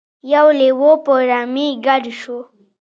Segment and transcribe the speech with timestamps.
[0.33, 2.39] یو لیوه په رمې ګډ شو.